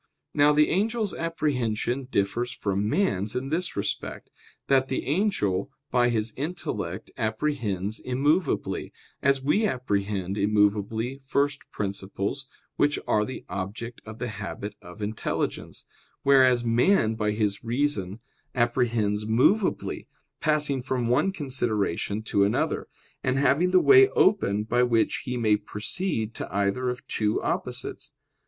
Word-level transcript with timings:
Now 0.33 0.51
the 0.51 0.71
angel's 0.71 1.13
apprehension 1.13 2.05
differs 2.05 2.51
from 2.51 2.89
man's 2.89 3.35
in 3.35 3.49
this 3.49 3.75
respect, 3.75 4.31
that 4.65 4.87
the 4.87 5.05
angel 5.05 5.69
by 5.91 6.09
his 6.09 6.33
intellect 6.35 7.11
apprehends 7.19 7.99
immovably, 7.99 8.91
as 9.21 9.43
we 9.43 9.67
apprehend 9.67 10.39
immovably 10.39 11.19
first 11.27 11.69
principles 11.71 12.47
which 12.77 12.97
are 13.07 13.23
the 13.23 13.45
object 13.47 14.01
of 14.03 14.17
the 14.17 14.29
habit 14.29 14.73
of 14.81 15.03
"intelligence"; 15.03 15.85
whereas 16.23 16.65
man 16.65 17.13
by 17.13 17.29
his 17.29 17.63
reason 17.63 18.19
apprehends 18.55 19.25
movably, 19.25 20.07
passing 20.39 20.81
from 20.81 21.09
one 21.09 21.31
consideration 21.31 22.23
to 22.23 22.43
another; 22.43 22.87
and 23.23 23.37
having 23.37 23.69
the 23.69 23.79
way 23.79 24.09
open 24.09 24.63
by 24.63 24.81
which 24.81 25.21
he 25.25 25.37
may 25.37 25.55
proceed 25.57 26.33
to 26.33 26.51
either 26.51 26.89
of 26.89 27.05
two 27.05 27.39
opposites. 27.43 28.13